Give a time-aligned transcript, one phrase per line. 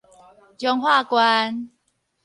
[0.57, 1.69] 彰化縣